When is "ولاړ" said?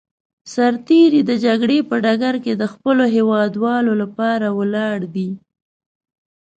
4.59-4.97